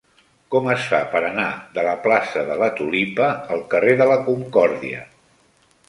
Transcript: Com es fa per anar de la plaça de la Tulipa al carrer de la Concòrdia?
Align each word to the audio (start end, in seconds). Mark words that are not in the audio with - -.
Com 0.53 0.69
es 0.75 0.85
fa 0.93 1.01
per 1.11 1.21
anar 1.27 1.45
de 1.77 1.83
la 1.89 1.93
plaça 2.07 2.47
de 2.49 2.57
la 2.63 2.71
Tulipa 2.81 3.31
al 3.57 3.65
carrer 3.75 3.97
de 4.03 4.13
la 4.15 4.21
Concòrdia? 4.31 5.09